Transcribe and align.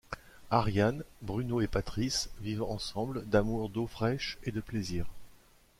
Ariane, 0.49 1.03
Bruno 1.21 1.61
et 1.61 1.67
Patrice 1.67 2.31
vivent 2.39 2.63
ensemble 2.63 3.23
d’amour, 3.27 3.69
d’eau 3.69 3.85
fraîche 3.85 4.39
et 4.43 4.51
de 4.51 4.59
plaisir. 4.59 5.05